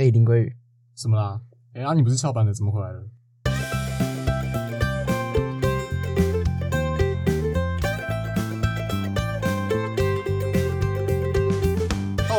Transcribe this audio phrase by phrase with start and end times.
[0.00, 0.56] 哎、林鲑宇，
[0.96, 1.42] 什么啦？
[1.74, 3.04] 哎、啊，你不是翘班的，怎么回来了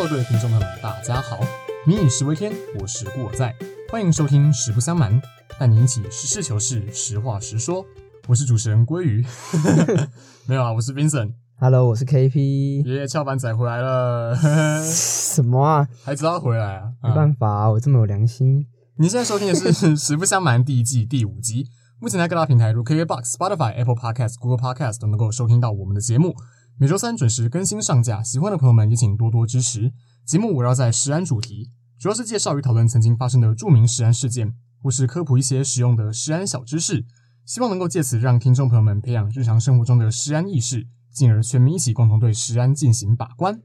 [0.10, 1.39] 各位听众朋友们，大家好！
[1.86, 3.56] 民以食为天，我食故我在，
[3.90, 5.22] 欢迎收听《实不相瞒》，
[5.60, 7.86] 带你一起实事求是，实话实说。
[8.28, 9.24] 我是主持人鲑鱼，
[10.50, 11.34] 没有啊，我是 Vincent，
[11.64, 12.84] Hello，我是 KP。
[12.88, 14.36] 爷爷翘班仔回来了，
[14.84, 15.88] 什么啊？
[16.04, 16.94] 还知道回来啊？
[17.04, 18.66] 没办法、啊，我这么有良心。
[18.98, 21.68] 您现在收听的是 《实不相瞒》第一季第五集。
[22.00, 26.34] 目前在各大平台如 KKBox、Spotify、Apple Podcast、Google Podcast 都能够收听到我们的节目。
[26.80, 29.91] 每周三准时更新上架，喜欢的朋友们也请多多支持。
[30.26, 31.70] 节目围绕在食安主题，
[32.00, 37.05] 主要是介绍与讨论曾经发生的著名食安事件，或是科普一些实用的食安小知识，
[37.46, 43.60] 希望能够借此让听众朋友们培养日常生活中的食安意识，进而全民一起共同对食安进行把关。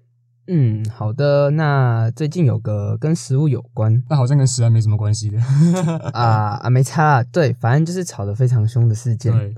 [0.49, 1.51] 嗯，好的。
[1.51, 5.41] 那最近有个跟食物有关那好像跟食安没什么关系的。
[6.15, 7.25] 啊啊，没差啦。
[7.33, 9.55] 对，反正就是吵得非常凶的事件，对，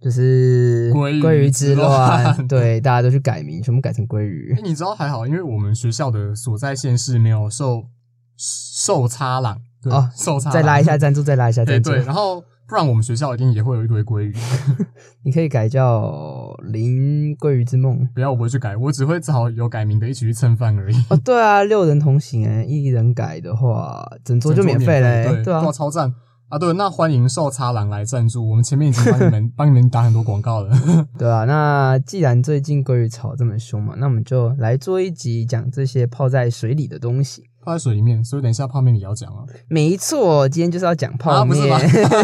[0.00, 2.46] 就是鲑鱼鲑鱼之之乱乱。
[2.46, 4.60] 对，大家都去改名，全部改成鲑鱼哎。
[4.64, 7.86] 你知道还好，因为我们学校的所在县市没有受
[8.36, 11.90] 受差朗，对，哦受差再拉一下赞助，再拉一下 赞助。
[11.90, 14.32] 对对，然后不然我们学校一定也会有一堆鲑鱼。
[15.24, 18.08] 你可以改叫林鲑鱼之梦。
[18.14, 20.94] 不要，我不会去改，我只会找有改名的一起去蹭饭而已。
[21.08, 25.26] 哦，对啊，六人同行哎，一人改的话，整桌就免费嘞。
[25.28, 26.14] 对对啊哇，，超赞
[26.48, 26.56] 啊！
[26.56, 30.70] 对，那欢迎受差郎来赞助，我们前面已经帮你们 帮你们打很多广告了。
[31.18, 37.49] 对啊，那既然最近鲑鱼炒这么凶嘛，那我们就来做一集讲这些泡在水里的东西。
[37.62, 39.44] 泡在水里面，所以等一下泡面也要讲啊。
[39.68, 41.68] 没错，今天就是要讲泡面。
[41.68, 41.78] 吗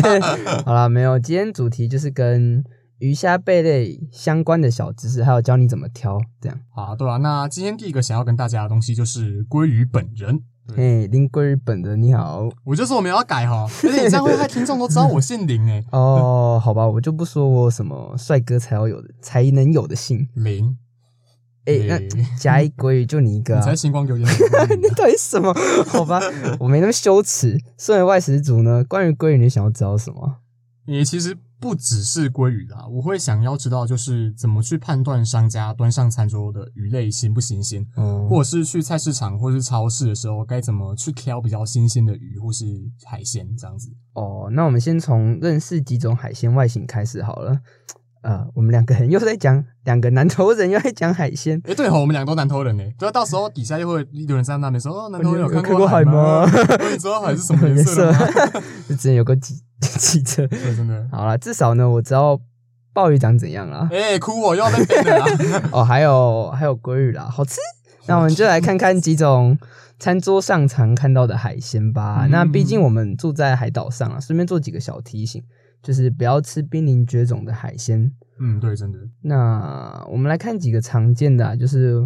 [0.64, 2.64] 好啦，没有，今天主题就是跟
[2.98, 6.18] 鱼虾贝类相关的小知识，还有教你怎么挑。
[6.40, 10.40] 这样，啊，对啊，那今天第一个想要跟大家的东西就是鲑鱼本人。
[10.68, 12.48] 对嘿，林鲑鱼本人你好。
[12.64, 20.26] 我就说我没有要改哈，而且你这样会害听众都知道我姓林哎、 哦，好吧，我就不说我什么帅哥才要有的才能有的姓。
[20.34, 20.76] 林，
[21.66, 23.76] 哎、那林加一鲑鱼就你一个、啊 你才。
[23.76, 24.26] 星光留言。
[24.80, 25.52] 你到底什么？
[25.86, 26.20] 好吧，
[26.60, 27.58] 我没那么羞耻。
[27.78, 30.36] 身为外食族呢，关于鲑鱼，你想要知道什么？
[30.88, 42.64] 你其实不只是鲑鱼啦，我会想要知道就是怎么去判断商家端上餐桌的鱼类新不新鲜，嗯或者是去菜市场或是超市的时候该怎么去挑比较新鲜的鱼或是
[43.04, 43.90] 海鲜这样子。
[44.14, 47.58] 哦，那我们先从认识几种海鲜外形开始好了。
[48.26, 51.60] 呃，我们两个人又在讲， 两个南投人又在讲海鲜。
[51.64, 56.50] 诶，对吼，我们两个都南投人呢，对啊，到时候底下又会有人在那边说，哦，南投人有看看过海海吗哦
[56.90, 58.18] 你知道海是什么颜色的吗？
[58.88, 60.46] 就之前有个记记者。
[60.48, 61.06] 对，真的。
[61.12, 62.40] 好了，至少呢，我知道
[62.92, 63.88] 鲍鱼长怎样了。
[63.92, 65.62] 哎、哭我又要被编了啦！
[65.70, 67.56] 哦，还有还有鲑鱼啦，好吃。
[68.06, 69.56] 那我们就来看看几种
[69.98, 72.22] 餐桌上常看到的海鲜吧。
[72.24, 75.42] 嗯那毕竟我们住在海岛上啊，顺便做几个小提醒，
[75.86, 78.10] 就是不要吃濒临绝种的海鲜。
[78.40, 78.98] 嗯，对，真的。
[79.22, 82.04] 那我们来看几个常见的、啊，就是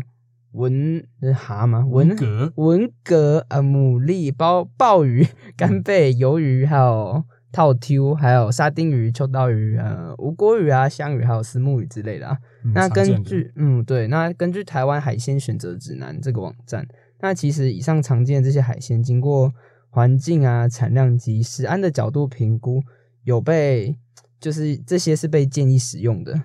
[0.52, 5.26] 文呃蛤嘛、文蛤文蛤啊、牡蛎、鲍鲍鱼、
[5.56, 12.36] 干贝、鱿鱼，还有套 Q，还有沙丁鱼、秋刀鱼、呃无锅鱼啊、香鱼，还有丝木鱼之类的啊。
[12.64, 16.86] 嗯那根据嗯对，那根据台湾海鲜选择指南这个网站，
[17.20, 19.50] 那其实以上常见的这些海鲜，经过
[19.88, 22.80] 环境啊、产量及食安的角度评估，
[23.24, 23.98] 有被
[24.40, 26.42] 就是这些是被建议使用的。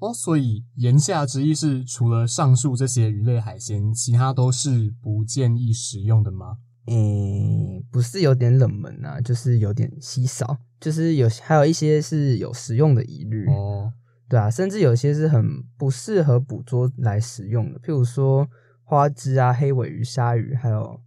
[0.00, 6.58] 哦，所以言下之意是，除了上述这些鱼类海鲜，其他都是不建议食用的吗？
[6.86, 13.46] 嗯，不是有点冷门啊，就是有点稀少，就是有还有一些是有食用的疑虑。
[13.46, 13.90] 哦，
[14.28, 18.46] 对啊，甚至有些是很不适合捕捉来食用的，譬如说
[18.82, 21.00] 花枝啊、黑尾鱼、鲨鱼，还有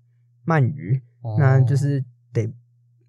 [0.48, 2.04] 鳗鱼，哦那就是
[2.34, 2.52] 得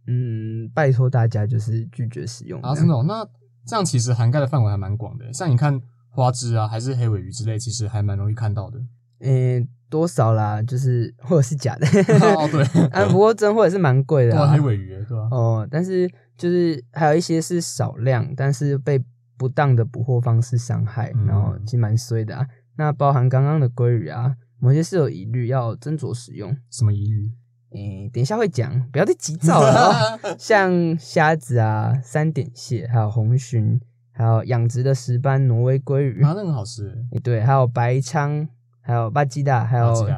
[0.09, 2.61] 嗯，拜托大家就是拒绝使用。
[2.63, 3.25] 啊，真的、哦，那
[3.67, 5.31] 这样其实涵盖的范围还蛮广的。
[5.33, 8.81] 像你看花枝啊，还是黑尾鱼之类，其实还蛮容易看到的。
[9.21, 14.61] 嗯，多少啦，就是或者是假的，哦，对， 啊，不过真货也是蛮贵的对啊，啊黑。
[14.61, 19.03] 尾鱼，对吧、哦，但是就是还有一些是少量，但是被
[19.37, 22.47] 不当的捕获方式伤害，嗯然后其实蛮衰的啊。
[22.77, 26.57] 那包含刚刚的鲑鱼啊，某些是有疑虑要斟酌使用。
[26.71, 27.31] 什么疑虑？
[27.73, 30.35] 诶，等一下会讲，不要再急躁了、哦。
[30.39, 33.81] 像虾子啊、三点蟹，还有红鲟，
[34.13, 38.49] 还有养殖的石斑、挪威鲑鱼，啊，那个很好吃诶对，还有白鲳，
[38.81, 40.09] 还有巴基达，还欸，有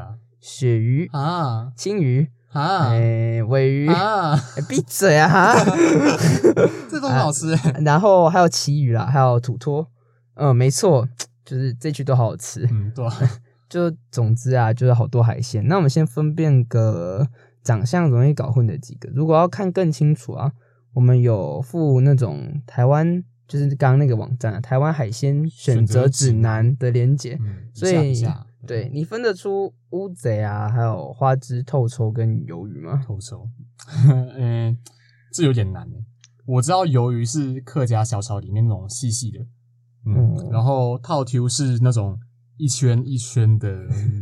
[0.40, 3.88] 鳕鱼、啊青鱼，啊诶，尾鱼。
[3.88, 5.28] 啊，诶闭嘴啊！
[5.28, 5.54] 哈
[6.88, 7.80] 这都很好吃欸。
[7.84, 9.86] 然后还有旗鱼啦，还有土托，
[10.34, 11.06] 嗯，没错，
[11.44, 12.66] 就是这句都好好吃。
[12.70, 13.12] 嗯，对啊，
[13.70, 15.66] 就总之啊，就是好多海鲜。
[15.66, 17.26] 那我们先分辨个
[17.62, 19.08] 长相容易搞混的几个。
[19.14, 20.52] 如果要看更清楚啊，
[20.92, 28.12] 我们有附那种台湾，就是刚刚那个网站啊，台湾海鲜选择指南的连结，嗯，所以
[28.66, 33.00] 对你分得出乌贼啊，还有花枝、透抽跟鱿鱼吗？
[33.06, 33.48] 透抽，
[34.36, 34.76] 嗯，
[35.32, 36.04] 这有点难诶。
[36.44, 39.38] 我知道鱿鱼是客家小炒里面那种细细的，
[40.04, 42.18] 嗯，嗯然后套 Q 是那种
[42.60, 43.68] 一圈一圈的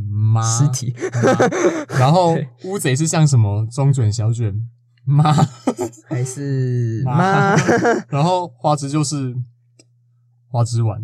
[0.09, 0.95] 妈尸，体。
[1.99, 4.55] 然后乌贼是像什么中卷、小卷？
[5.05, 5.33] 妈，
[6.09, 7.57] 还是妈妈？
[8.09, 9.35] 然后花枝就是
[10.51, 11.01] 花枝丸，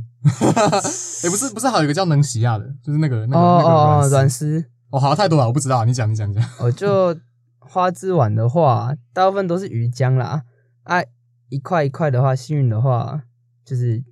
[1.22, 4.64] 诶，不是不是，还有一个叫能西亚的，就是那个那个哦那个哦软丝。
[4.90, 7.16] 哦，好太多了，我不知道，你讲你讲你讲，哦，就
[7.58, 10.42] 花枝丸的话，大部分都是鱼浆啦。
[10.82, 11.02] 啊，
[11.48, 13.22] 一块一块的话，幸运的话
[13.64, 14.04] 就是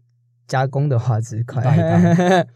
[0.48, 1.62] 加工的花枝块。
[1.62, 2.48] 一袋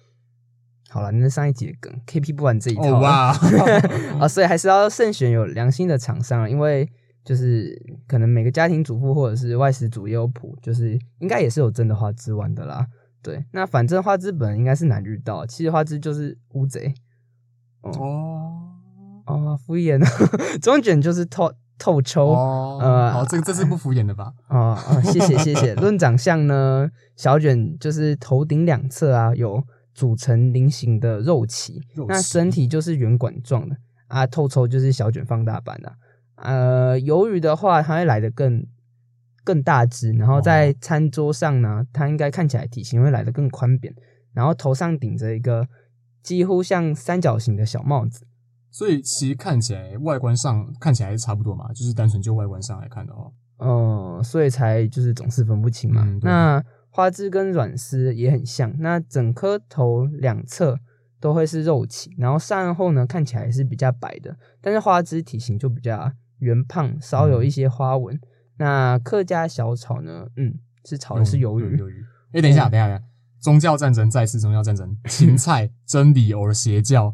[0.96, 3.36] 好了，那是上一集的梗，KP 不玩这一套哇，
[4.18, 6.90] 啊，所以还是要慎选有良心的厂商啊，因为
[7.22, 7.78] 就是
[8.08, 12.86] 可能每个家庭主妇或者是外食主也有谱，就是应该也是有真的花枝丸的啦。
[13.22, 16.94] 对，那反正花枝本应该是难遇到，其实花枝就是乌贼。
[17.82, 18.72] 哦
[19.26, 20.08] 哦，敷衍哦，
[20.62, 24.32] 中卷就是透透抽哦哦，呃好，这个这是不敷衍的吧？
[24.48, 25.74] 哦，谢谢谢谢。
[25.76, 29.62] 论长相呢，小卷就是头顶两侧啊有
[29.96, 33.74] 组成菱形的肉鳍，那身体就是圆管状的
[34.08, 35.94] 啊，透抽就是小卷放大版的、
[36.34, 38.66] 呃，鱿鱼的话，它会来的更
[39.42, 43.94] 更大只，然后在餐桌上呢，它应该看起来体型会来的更宽扁，
[44.34, 45.66] 然后头上顶着一个
[46.22, 48.26] 几乎像三角形的小帽子。
[48.70, 53.32] 所以其实看起来外观上看起来是差不多嘛，就是单纯就外观上来看的哦。
[53.58, 56.02] 嗯，所以才就是总是分不清嘛。
[56.04, 56.62] 嗯那
[56.96, 60.80] 花枝跟软丝也很像，那整颗头两侧
[61.20, 68.18] 都会是肉鳍，然后上岸后呢看起来是比较白的，但是花枝体型就比较圆胖，稍有一些花纹。
[68.56, 70.54] 那客家小炒呢，嗯，
[70.86, 72.02] 是炒的是鱿鱼，鱿鱼。
[72.32, 73.04] 哎，等一下，等一下，等一下，
[73.40, 77.12] 宗教战争再次宗教战争，芹菜真理 or 邪教？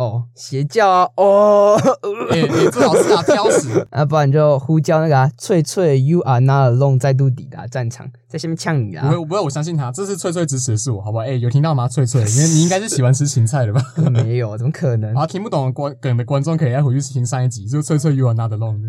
[0.00, 1.76] 哦，邪教啊，哦，
[2.32, 3.86] 哎，你最好是啊，挑食。
[3.92, 9.26] 啊，不然就呼叫那个、啊、翠翠，You are not alone，再度抵达战场，在下面呛你啊不会，。
[9.26, 11.24] 不会，我相信他，这是翠翠支持的是我，好不好？
[11.24, 11.86] 哎，有听到吗？
[11.86, 13.82] 翠翠，你你应该是喜欢吃芹菜的吧？
[14.10, 15.14] 没有，怎么可能？
[15.14, 18.80] 啊，听不懂观梗的观众可以再回去听上一集，就翠翠 You are not alone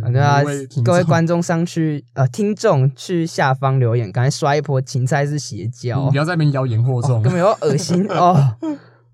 [0.86, 7.34] 各位观众上去呃，听众去下方留言，赶快刷一波芹菜是邪教你不，要在那边妖言惑众哦根。
[7.34, 8.56] 本有恶心哦。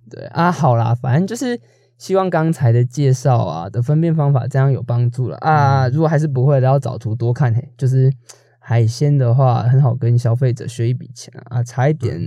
[0.10, 1.60] 对啊，好啦，反正就是
[1.98, 5.88] 希望刚才的介绍啊的分辨方法这样有帮助了啊。
[5.90, 7.74] 如果还是不会的，要找图多看嘿。
[7.78, 8.12] 就是
[8.60, 12.22] 海鲜的话，很好跟消费者学一笔钱啊，啊差一点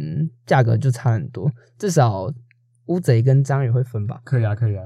[0.47, 2.33] 价格就差很多，至少
[2.87, 4.21] 乌贼跟章鱼会分吧。
[4.25, 4.83] 可以啊，可以啊。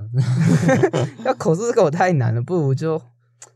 [1.25, 3.01] 要口述这个我太难了，不如就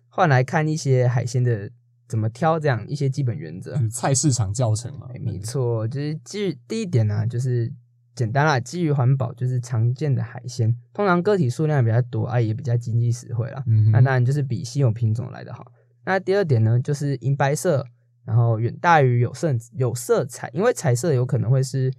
[0.08, 1.70] 换来看一些海鲜的
[2.08, 3.82] 怎么挑，这样一些基本原则就。
[3.82, 5.18] 是菜市场教程嘛哎，。
[5.18, 7.70] 没错，就是基于第一点呢、就是
[8.18, 13.62] 简单啦，基于环保，就是常见的海鲜，通常个体数量比较多，啊，也比较经济实惠啦。
[13.68, 15.70] 嗯，那当然就是比稀有品种来的好。
[16.04, 17.86] 那第二点呢，就是银白色，
[18.24, 21.92] 然后远大于有色有色彩，因为彩色有可能会是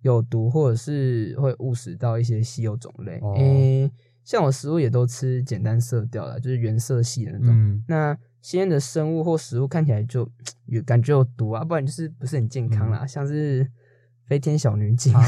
[0.00, 3.18] 有毒，或者是会误食到一些稀有种类。
[3.20, 3.92] 哦诶、
[4.24, 7.48] 像我食物也都吃简单色调的，就是原色系的那种。
[7.50, 10.26] 嗯，那鲜艳的生物或食物看起来就
[10.66, 13.68] 有感觉有毒啊，不然就是不是很健康啦，像是
[14.28, 15.24] 飞天小女警，啊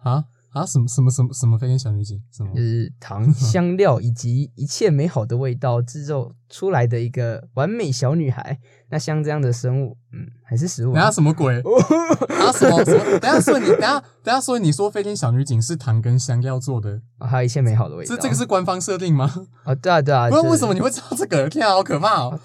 [0.02, 0.64] 啊啊！
[0.64, 2.18] 什么什么什么什么飞天小女警？
[2.32, 2.60] 什么就？
[2.62, 8.58] 是糖、香料以及一切美好的味道制造出来的一个完美小女孩。
[8.88, 11.10] 那像这样的生物，嗯，还是食物、等下 啊。
[11.10, 11.56] 什么鬼？
[11.58, 13.18] 啊什么什么？
[13.18, 18.16] 等下所以你等下等下所以你说飞天小女警是糖跟香料做的，啊还有一切美好的味道。
[18.16, 19.30] 这这个是官方设定吗？
[19.64, 20.30] 啊，对啊，对啊。
[20.30, 21.50] 不为什么你会知道这个？
[21.50, 22.40] 天啊，好可怕哦！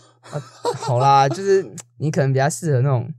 [0.76, 1.66] 好啦，就是
[1.98, 3.10] 你可能比较适合那种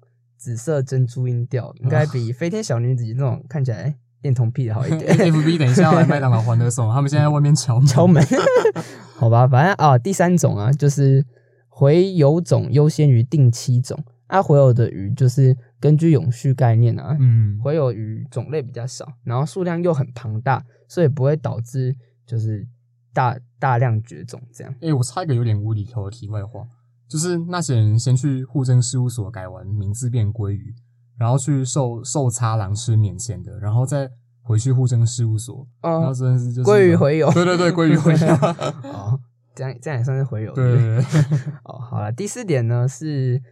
[0.42, 5.14] 紫色珍珠音调，应该比飞天小女子那种看起来恋童癖的好一点。
[5.16, 8.20] F B 等一下要来麦当劳欢乐颂，他们现在在外面敲门敲门，
[9.14, 11.24] 好吧，反正啊，第三种啊，就是
[11.68, 14.02] 回游种优先于定期种。
[14.26, 21.94] 啊，回游的鱼就是根据永续概念啊，嗯，回游鱼种类比较少，然后数量又很庞大，所以不会导致
[22.26, 22.66] 就是
[23.12, 24.74] 大大量绝种这样。
[24.80, 26.66] 哎、我插一个有点无厘头的题外话，
[27.08, 30.74] 就是那些人先去户政事务所改完名字变鲑鱼，
[31.18, 34.10] 然后去受受差狼吃免钱的，然后再
[34.42, 38.34] 回去户政事务所，然后哦，真的是就是鲑鱼回游对对对， 鲑鱼回游，
[38.90, 39.20] 哦，
[39.54, 41.02] 这样这样也算是回游对对？
[41.02, 41.04] 对，
[41.64, 43.42] 哦，好了，第四点呢是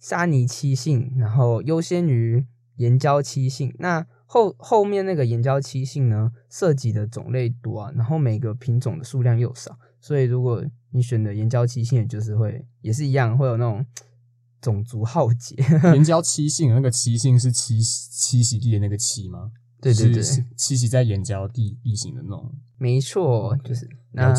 [0.00, 2.44] 沙泥栖性，然后优先于
[2.76, 3.72] 岩礁栖性。
[3.78, 13.84] 那后后面那个岩礁栖性呢，涉及的种类多啊，然后每个品种的数量又少，所以如果你选的岩礁七星，也就是会也是一样，会有那种
[14.60, 15.56] 种族浩劫。
[15.92, 19.50] 岩礁七性，那个七性是栖栖息地的那个栖吗？
[19.80, 22.52] 对对对，是栖息在岩礁地地形的那种。
[22.78, 24.32] 没错，就是那。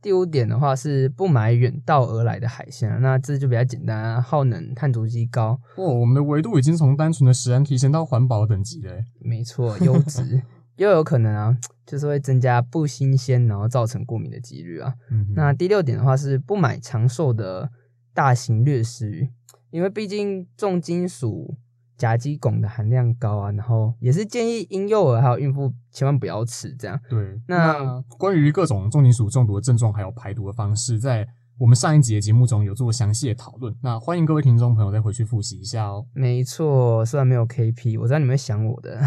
[0.00, 5.60] 第五点的话是不买远道而来的海鲜啊，那这就比较简单啊，耗能、碳足迹高。
[5.76, 8.92] 哦，我们的维度已经从单纯的食安提升到环保等级了。
[9.20, 10.40] 没错，优质
[10.78, 14.94] 又有可能啊，就是会增加不新鲜，然后造成过敏的几率啊。
[15.10, 17.70] 嗯，那第六点的话是不买长寿的
[18.14, 19.28] 大型掠食鱼，
[19.70, 21.56] 因为毕竟重金属、
[21.96, 26.98] 甲基汞的含量高啊，然后也是建议婴幼儿还有孕妇千万不要吃这样。
[27.10, 27.40] 对。
[27.48, 31.26] 那那关于各种重金属中毒的症状还有排毒的方式，在
[31.58, 33.74] 我们上一集的节目中有做详细的讨论。
[33.82, 36.06] 那欢迎各位听众朋友再回去复习一下哦。
[36.14, 39.00] 没错，虽然没有 KP，我知道你们会想我的。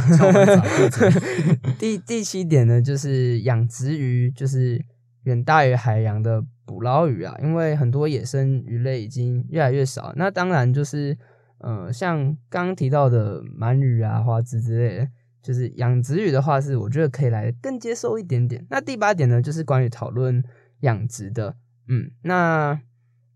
[1.79, 4.83] 第第七点呢，就是养殖鱼，就是
[5.23, 10.11] 远大于海洋的捕捞鱼啊，因为很多野生鱼类已经越来越少。
[10.17, 11.17] 那当然就是，
[11.59, 15.07] 呃，像刚刚提到的鳗鱼啊、花枝之类的，
[15.41, 18.67] 就是养殖鱼的话，是我觉得可以来更接受一点点。
[18.69, 20.43] 那第八点呢，就是关于讨论
[20.81, 21.55] 养殖的，
[21.87, 22.79] 嗯，那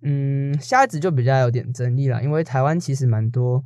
[0.01, 3.63] 嗯，虾子就比较有点争议了，因为台湾其实蛮多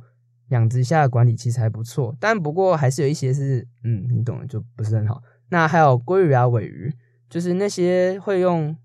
[0.48, 5.22] 养殖虾的管理其实还不错，但不过还是有一些是，嗯，你懂的，就不是很好。
[5.50, 6.94] 那还有鲑鱼啊、尾鱼，
[7.28, 8.76] 就是那些会用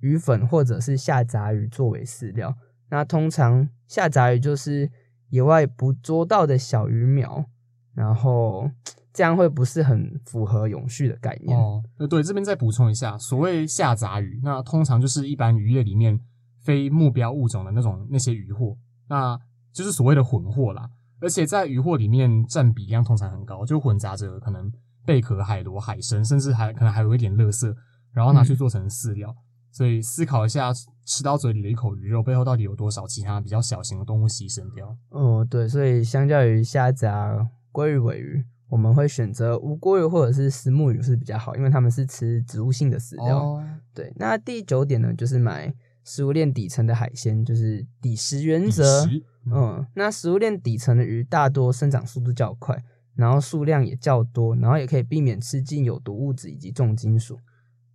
[0.00, 2.56] 鱼粉或者是下杂鱼作为饲料。
[2.88, 4.90] 那通常下杂鱼就是
[5.28, 7.44] 野外捕捉到的小鱼苗，
[7.94, 8.70] 然后
[9.12, 11.58] 这样会不是很符合永续的概念。
[11.58, 16.18] 哦，呃，对，这边再补充一下，所谓下杂鱼，那通常就是一般渔业里面
[16.62, 18.76] 非目标物种的那种那些渔获，
[19.08, 19.38] 那
[19.72, 20.90] 就是所谓的混货啦。
[21.20, 24.72] 而且在渔获里面占比量通常很高，就混杂着可能
[25.04, 27.74] 贝壳、海螺、海参，甚至还可能还有一点垃圾，
[28.12, 29.34] 然后拿去做成饲料。
[29.72, 30.72] 所以思考一下，
[31.04, 34.96] 吃到嘴里的一口鱼肉背后到底有多少其他比较小型的动物牺牲掉？
[35.10, 37.36] 哦，对，所以相较于虾子啊、
[37.70, 43.38] 鲑鱼、尾鱼，我们会选择无鲑鱼或者是石目鱼是比较好，因为它们是吃植物性的饲料。
[43.38, 45.74] 哦，对，那第九点呢，就是买
[46.04, 49.04] 食物链底层的海鲜，就是底食原则。
[49.04, 49.22] 嗯，
[49.52, 52.80] 嗯，那食物链底层的鱼大多生长速度较快，
[53.16, 57.38] 然后数量也较多，然后也可以避免吃进有毒物质以及重金属。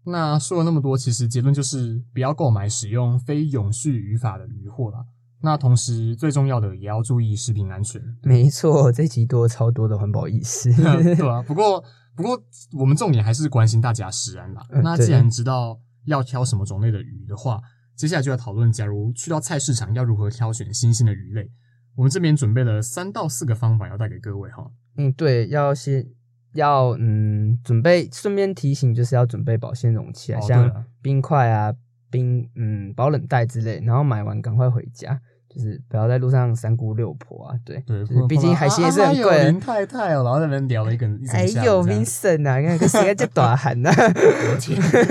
[0.04, 5.06] 那说了那么多，其实结论就是不要购买使用非永续渔法的渔获啦。
[5.46, 8.02] 那同时最重要的也要注意食品安全。
[8.24, 10.74] 没错，这集多超多的环保意识。
[10.76, 11.84] 对啊， 不过
[12.16, 12.42] 不过
[12.80, 14.62] 我们重点还是关心大家食安啦。
[14.72, 17.62] 嗯那既然知道要挑什么种类的鱼的话，
[17.96, 21.50] 接下来就要讨论，假如去到菜市场要如何挑选新鲜的鱼类。
[21.96, 24.70] 我们这边准备了三到四个方法要带给各位哈。
[24.98, 26.06] 嗯，对，要先
[26.54, 31.74] 要嗯准备，顺便提醒就是要准备保鲜容器啊，哦像冰块啊、
[32.12, 35.22] 冰嗯保冷袋之类，然后买完赶快回家，
[35.56, 43.90] 就是不要在路上三姑六婆啊，对，对，就是毕竟海鲜也是很贵太太哦，然后在那边聊了一个哎呦，Vincent 啊，你看个谁在短喊呢？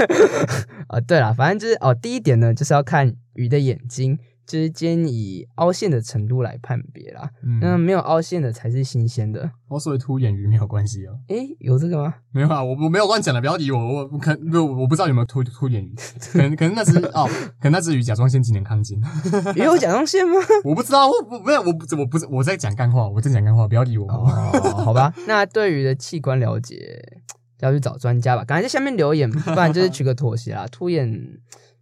[0.91, 7.31] 哦，对了，反正就是哦，第一点呢，就是要看鱼的眼睛，就是先以凹陷的程度来判别啦。
[7.61, 9.51] 那嗯，没有凹陷的才是新鲜的。
[9.69, 11.19] 我所谓凸眼鱼没有关系哦。
[11.29, 12.15] 诶，有这个吗？
[12.31, 15.95] 没有啊，我我没有乱讲的，不要理我，我我可不我不知道有没有凸凸眼鱼，
[16.33, 17.27] 可能可能那只哦，
[17.59, 19.01] 可能那只鱼甲状腺今年亢进，
[19.57, 20.35] 也有甲状腺吗？
[20.65, 24.07] 我不知道，我我没有，我不我不是我在讲干话，我在讲干话，不要理我。
[24.11, 24.27] 哦，
[24.85, 27.01] 好吧，那对于的器官了解，
[27.61, 28.45] 要去找专家吧。
[28.45, 30.67] 赶快在下面留言，不然就是取个妥协啦。
[30.71, 31.41] 凸眼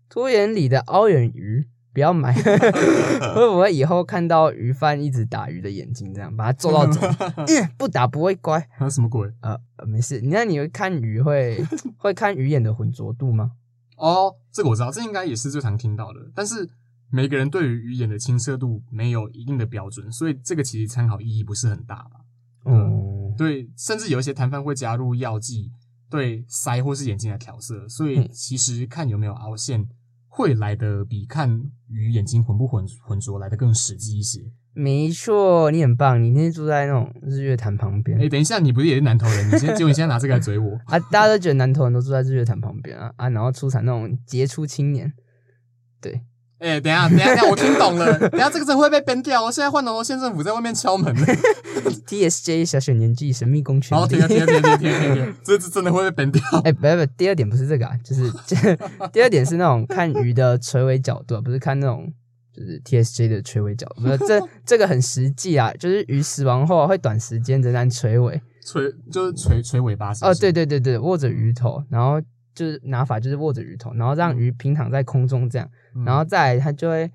[0.09, 2.33] 凸眼里的凹眼鱼不要买，
[3.35, 7.01] 会不会以后看到鱼贩一直打鱼的眼睛，这样把它揍到走？
[7.37, 7.47] 嗯
[7.77, 8.59] 不打不会乖。
[8.71, 9.31] 还有什么鬼？
[9.41, 10.21] 呃，呃没事。
[10.25, 11.63] 那你会看鱼会
[11.99, 13.53] 会看鱼眼的浑浊度吗？
[13.97, 16.21] 哦，这个我知道，这应该也是最常听到的。
[16.35, 16.69] 但是
[17.11, 22.21] 每个人对于鱼眼的清澈度没有一定的标准，所以这个其实参考意义不是很大吧？
[22.65, 25.71] 哦，对，甚至有一些摊贩会加入药剂
[26.09, 29.87] 对腮或是眼睛来调色，所以嗯其实看有没有凹陷
[30.35, 34.41] 会来的比看鱼眼睛浑不浑浑浊来的更实际一些。
[34.73, 36.23] 没错，你很棒。
[36.23, 39.47] 你那天住在那种日月潭旁边哎、等一下，你不是也是南投人？
[39.49, 40.71] 你现在结果你现在拿这个来追我？
[40.89, 45.13] 啊，大家都觉得南投人都住在日月潭旁边啊啊，然后出产那种杰出青年。
[46.01, 46.23] 对，
[46.63, 48.17] 哎、等下，等一下，等一下，我听懂了。
[48.31, 49.51] 等一下这个真的会被 ban 掉我。
[49.51, 51.27] 现在换龙县政府在外面敲门了。
[52.07, 54.29] TSJ 小小年纪神秘公权好，停力了，。
[54.29, 56.43] 停了，停了，停了，停了，停， 这次真的会被 ban 掉。
[56.65, 58.57] 哎、不不，第二点不是这个啊，就是这
[59.13, 62.13] 第二点是那种看鱼的垂尾角度，啊不是看那种
[62.55, 68.41] 就是 TSJ 的垂尾角度，不是这这个很实际啊，就是鱼死亡后会短时间仍然垂尾。
[68.65, 72.23] 垂就是垂垂尾巴哦，对对对对，握着鱼头，然后
[72.55, 77.11] 就是拿法就是握着鱼头，然后让鱼平躺在空中这样，嗯然后再来它就会，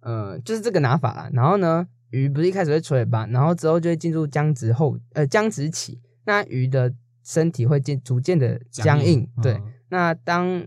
[0.00, 1.30] 呃，就是这个拿法啦。
[1.32, 6.00] 然后呢，鱼不是一开始会垂尾巴，然后之后就会进入僵直后，呃，僵直期。
[6.24, 6.92] 那鱼的
[7.24, 9.54] 身体会渐逐渐的僵硬，对。
[9.54, 10.64] 嗯那当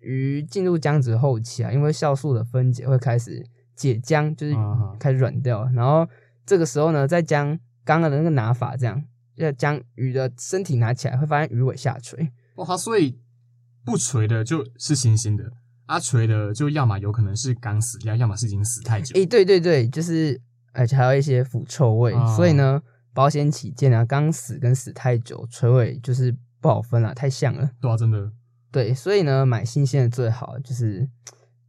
[0.00, 3.42] 鱼进入僵直后期啊，因为酵素的分解会开始
[3.74, 4.54] 解僵，就是
[5.00, 6.06] 开始软掉，然后
[6.44, 9.02] 这个时候呢，再将刚刚的那个拿法这样，
[9.36, 12.30] 要将鱼的身体拿起来，会发现鱼尾下垂。
[12.56, 13.18] 哇，所以
[13.88, 15.50] 不垂的就是新鲜的，
[15.86, 19.14] 啊垂的就要么有可能是刚死掉，要么是已经死太久。
[19.14, 20.38] 诶，对对对，就是
[20.72, 22.82] 而且还有一些腐臭味，啊所以呢，
[23.14, 27.70] 保险起见啊，刚死跟死太久垂尾就是不好分啊，太像了。
[27.80, 28.30] 对啊，真的，
[28.70, 31.08] 对，所以呢，买新鲜的最好，就是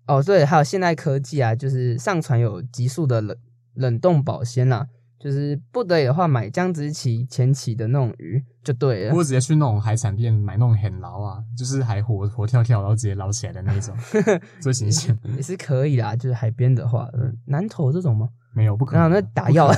[0.06, 3.38] 哦，对，还有现代科技啊，就是上传有急速的冷
[3.76, 4.88] 冷冻保鲜啦，
[5.20, 9.18] 就是不得已的话，买江直期前期的那种鱼就对了或。
[9.18, 13.94] 者直接去那种海产店买那种很捞啊，就是还活活跳跳，然后直接捞起来的那一种，
[14.62, 15.18] 最新鲜。
[15.36, 18.30] 也是可以啦，就是海边的话，嗯南投这种吗？
[18.54, 19.72] 没有不可能，那打药，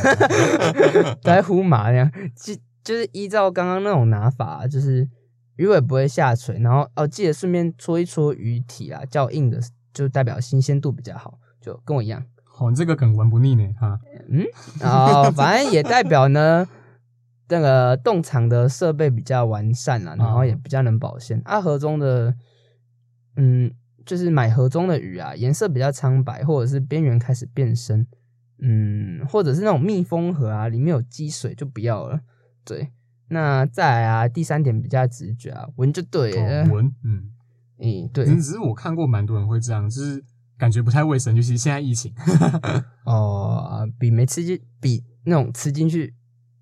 [1.21, 5.07] 打在呼麻那样，就就是依照刚刚那种拿法，就是
[5.57, 9.60] 鱼尾不会下垂，然后哦，记得顺便搓一搓鱼体啊，较硬的
[9.93, 12.24] 就代表新鲜度比较好，就跟我一样。
[12.61, 13.99] 哦，你这个梗玩不腻呢哈。
[14.79, 16.67] 然后反正也代表呢，
[17.49, 21.41] 那个洞场的设备比较完善了，然后也比较能保鲜。
[21.43, 22.35] 啊，河中的，
[23.35, 23.71] 嗯，
[24.05, 28.05] 就是买河中的鱼啊，颜色比较苍白，或者是边缘开始变深，
[28.59, 32.21] 嗯，或者是那种密封盒啊，里面有积水就不要了。
[32.63, 32.91] 对，
[33.29, 36.63] 那再来啊，第三点比较直觉啊，闻就对了。
[36.63, 37.31] 哦闻，嗯，
[37.79, 40.23] 嗯，对，只是我看过蛮多人会这样，就是
[40.61, 42.13] 感觉不太卫生，尤其是现在疫情。
[43.03, 46.13] 哦，比没吃进，比那种吃进去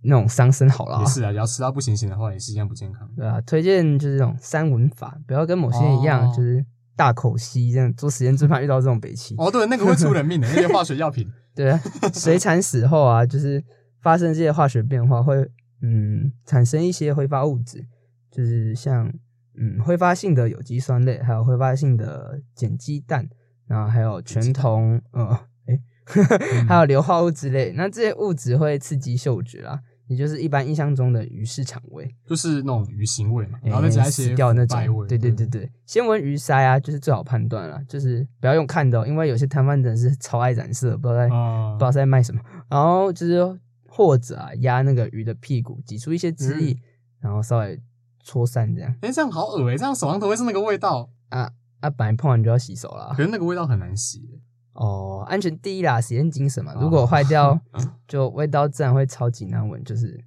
[0.03, 1.05] 那种伤身好了啊也。
[1.05, 3.05] 是啊，只要吃到不新鲜的话，也是一样不健康。
[3.13, 6.65] 对啊，推荐就是这种三文法，不要跟某些人一样，哦就是
[6.95, 7.93] 大口吸这样。
[7.93, 9.35] 做实验最怕遇到这种北气。
[9.37, 11.29] 哦，对，那个会出人命的 那些化学药品。
[11.53, 11.81] 对啊，
[12.13, 13.61] 水产死后啊，就是
[14.01, 15.35] 发生这些化学变化，会
[15.81, 17.85] 嗯产生一些挥发物质，
[18.31, 19.11] 就是像
[19.59, 23.27] 嗯挥发性的有机酸类，还有挥发性的碱基氮，
[23.69, 25.79] 然后还有全酮，呃，诶、
[26.67, 27.71] 还有硫化物之类。
[27.77, 32.09] 那这些物质会刺激嗅觉啦，也就是一般印象中的鱼市场味。
[32.25, 35.07] 就是那种鱼腥味嘛，然后再加一些死掉那种。
[35.07, 42.41] 对对对对，先闻鱼鳃啊，就是最好判断了，就是不要用看的哦、因为有些摊贩真的是超爱染色，不知道在、啊不知道在卖什么。
[42.67, 46.79] 然后就是或者啊，压那个鱼的屁股，挤出一些汁液，嗯
[47.19, 47.79] 然后稍微
[48.23, 53.23] 搓散这样哎、这样好恶哎、这样手上都会是那个味道，啊啊，本来碰完就要洗手啦可。
[53.23, 54.41] 是那个味道很难洗、欸。
[54.73, 56.73] 哦，安全第一啦，实验精神嘛。
[56.73, 57.59] 哦如果坏掉，
[58.07, 60.23] 就味道自然会超级难闻，就是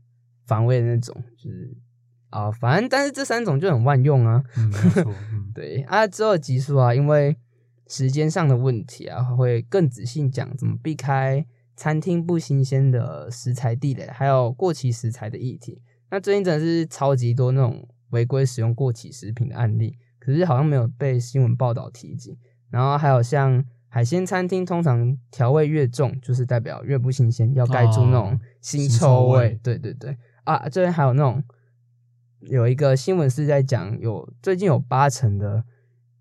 [0.46, 1.76] 反胃的那种，就是
[2.30, 4.42] 啊、反正但是这三种就很万用啊。
[4.56, 4.72] 嗯，
[5.54, 7.36] 对啊，之后的集数啊，因为
[7.86, 15.82] 时间上的问题啊，会更仔细讲怎么避开餐厅不新鲜的食材地雷，还有过期食材的议题。
[16.10, 22.38] 那最近真的是超级多那种违规使用过期食品的案例，可是好像没有被新闻报道提及。
[22.70, 29.38] 然后还有像海鲜餐厅，通常调味越重，就是代表越不新鲜，要盖住那种哦腥腥臭臭味。
[29.38, 31.42] 味对对对啊，这边还有那种
[32.40, 35.64] 有一个新闻是在讲，有最近有八成的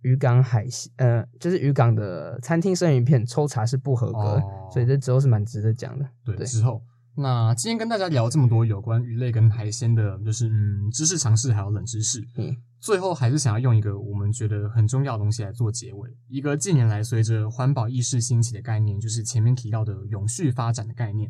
[0.02, 6.06] 渔港海鲜，呃，就是渔港的餐厅生鱼片抽查是不合格，哦所以这之后是蛮值得讲的。
[6.26, 6.82] 对，对之后。
[7.16, 12.26] 那今天跟大家聊这么多有关鱼类跟海鲜的，就是嗯知识常识还有冷知识。
[12.38, 21.30] 嗯，最后还是想要用一个我们觉得很重要的东西来做结尾，一个近年来随着环保意识兴起的概念，就是前面提到的永续发展的概念。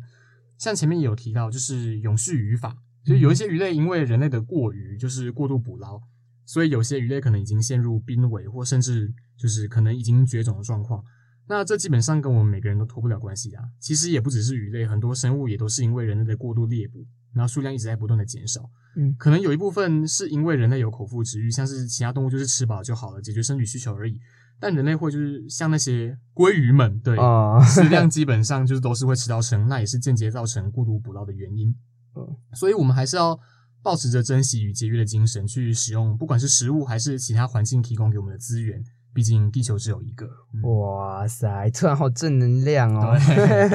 [0.56, 6.00] 像前面也有提到，就是永续渔法，就是有一些鱼类因为人类的过渔，就是过度捕捞，
[6.46, 11.02] 所以有些鱼类可能已经陷入濒危，或甚至就是可能已经绝种的状况。
[11.48, 13.64] 那这基本上跟我们每个人都脱不了关系啊。
[13.80, 18.70] 其实也不只是鱼类，很多生物也都是因为人类的过度猎捕，然后数量一直在不断的减少。
[18.94, 24.20] 嗯可能有一部分是因为人类有口腹之欲，像是其他动物就是吃饱就好了，解决生理需求而已。
[24.60, 31.74] 但人类会就是像那些鲑鱼们，对，哦，食量 基本上就是都是会吃到撑，那也是间接造成过度捕捞的原因。
[32.14, 33.40] 嗯所以我们还是要
[33.82, 38.84] 保持着珍惜与节约的精神去使用，不管是食物还是其他环境提供给我们的资源。
[39.12, 40.26] 毕竟地球只有一个。
[40.54, 43.16] 嗯哇塞，突然好正能量哦。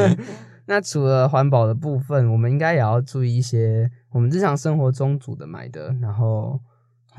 [0.69, 6.59] 那除了环保的部分，我们应该也要注意一些我们日常生活中煮的、买的，然后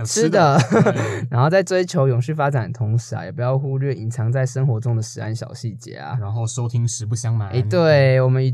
[0.04, 0.58] 吃的
[1.30, 6.18] 然后在追求永续发展的同时啊，也不要忽略隐藏在生活中的食安小细节啊。
[6.20, 7.48] 然后收听实不相瞒。
[7.50, 8.44] 诶，对我们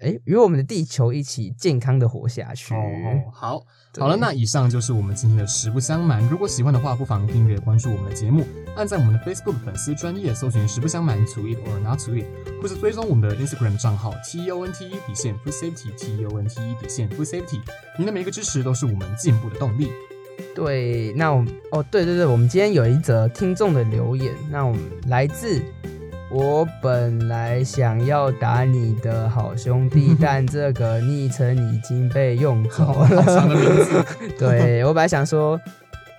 [0.00, 2.74] 哎，与我们的地球一起健康的活下去。
[2.74, 2.80] 哦，
[3.32, 3.66] 好，
[3.98, 6.22] 好了，那以上就是我们今天的实不相瞒。
[6.28, 8.44] 如果喜欢的话，不妨订阅关注我们的节目，
[8.76, 12.26] 按在我们的 Facebook 粉丝专业搜寻“实不相瞒 ”to it or not to it，
[12.60, 16.46] 或是追踪我们的 Instagram 账号 T E O N T E 底线 Food Safety T E O N
[16.46, 17.60] T E 底线 Food Safety。
[17.96, 19.88] 您的每一个支持都是我们进步的动力。
[20.54, 25.62] 对，那我们哦，对对对，我们今天有一则听众的留言，那我们来自
[26.30, 33.22] 我本来想要打你的好兄弟，但这个昵称已经被用走了。
[33.22, 34.04] 长的名字，
[34.38, 35.60] 对我本来想说，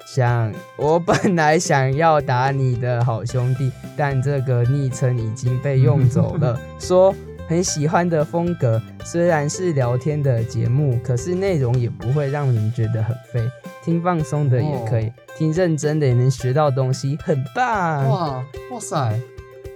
[0.05, 6.57] 想我本来想要打你的好兄弟，但这个昵称已经被用走了。
[6.79, 7.13] 说
[7.49, 13.41] 很喜欢的风格，虽然是聊天的节目，可是内容也不会让人觉得很废，
[13.83, 18.09] 听放松的也可以，哦听认真的也能学到东西，很棒。
[18.09, 19.19] 哇哇塞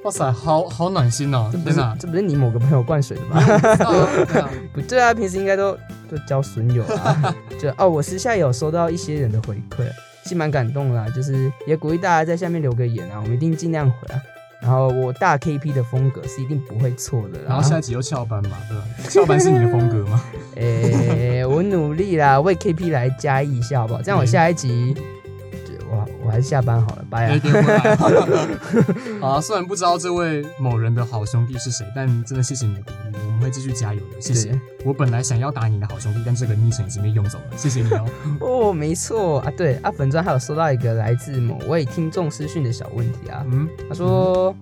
[0.03, 1.49] 哇塞，好好暖心哦！
[1.51, 3.39] 这不是，这不是你某个朋友灌水的吧？
[3.47, 5.73] 不对啊 不对啊，平时应该都
[6.09, 7.35] 都交损友啊。
[7.61, 9.83] 就哦，我私下有收到一些人的回馈，
[10.25, 11.07] 是蛮感动的啦。
[11.15, 14.19] 就是也鼓励大家在下面留个言啊，我们一定尽量回啊。
[14.61, 17.45] 然后我大 KP 的风格是一定不会错的啦。
[17.49, 18.83] 然后下一集又翘班嘛，对吧？
[19.09, 20.23] 翘班是你的风格吗？
[20.55, 24.01] 诶、我努力啦，为 KP 来加一下好不好？
[24.03, 24.95] 这样我下一集，
[26.31, 27.61] 还是下班好了，拜别啊。
[27.61, 28.21] 别回来。
[29.21, 34.19] 好啊，虽然不知道这位某人的好兄弟是谁，但真的谢谢你的鼓励，我们会继续加油的。
[34.19, 34.59] 谢谢。
[34.83, 38.05] 我本来想要打你的好兄弟，但这个昵称已经被用走了，谢谢你哦。
[38.41, 43.43] 哦，没错啊，对啊，粉砖还有收到一个来自某位听众私讯的小问题啊。
[43.51, 44.55] 嗯，他说、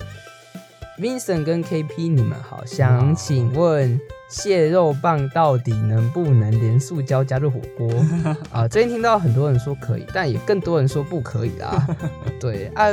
[1.00, 4.00] Vincent 跟 KP 你们好，想请问
[4.30, 7.90] 蟹肉棒到底能不能连塑胶加入火锅？
[8.54, 11.88] 啊，最近听到很多人说可以，但也更多人说不可以啦。
[12.40, 12.88] 对啊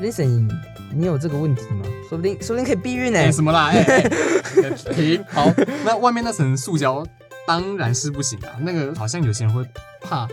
[0.00, 0.48] ，Vincent，你
[0.94, 1.84] 你有这个问题吗？
[2.08, 3.66] 说不定说不定可以避孕呢、哎、什么啦？
[3.68, 4.10] 哎。
[5.28, 5.52] 好，
[5.84, 7.04] 那外面那层塑胶
[7.46, 8.56] 当然是不行啊。
[8.60, 9.62] 那个好像有些人会
[10.00, 10.26] 怕，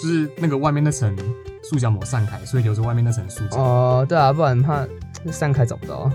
[0.00, 1.16] 就是那个外面那层
[1.62, 3.56] 塑胶膜散开，所以留着外面那层塑胶。
[3.56, 4.86] 哦，对啊，不然怕
[5.30, 6.12] 散开找不到啊。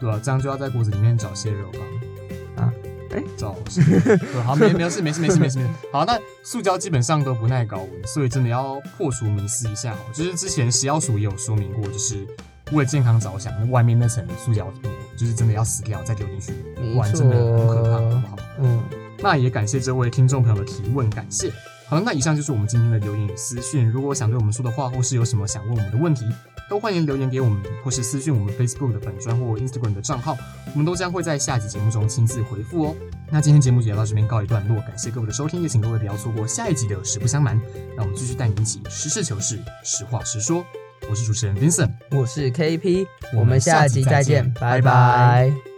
[0.00, 2.72] 对啊，这样就要在锅子里面找蟹肉棒啊，
[3.12, 5.70] 哎找蟹对，好，没没有事，没事，没事，没事，没事。
[5.92, 9.98] 好，那塑胶基本上都不耐高温，所以真的要破除迷思一下哦。
[10.12, 12.26] 就是之前食药署也有说明过，就是
[12.72, 18.36] 为了健康着想，外面那层塑胶膜就是真的要撕掉再丢进去，不然真的很可怕，好不好？
[18.60, 18.82] 嗯，
[19.18, 21.52] 那也感谢这位听众朋友的提问，感谢。
[21.88, 23.86] 好了，那以上就是我们今天的留言与私讯。
[23.86, 26.24] 如果想对我们说的话，或是有什么想问我们的问题，
[26.72, 30.34] 都欢迎留言给我们，或是私讯我们 Facebook 的粉专或 Instagram 的账号，
[30.72, 32.96] 我们都将会在下集节目中亲自回复哦。
[33.30, 37.60] 那今天节目就到这边告一段落，感谢各位的收听，也请各位不要错过下一集的实不相瞒，
[37.94, 40.64] 让我们继续带你一起实事求是，实话实说。
[41.10, 45.71] 我是主持人 Vincent，我是 KP，我们下下集再集再见，拜拜拜拜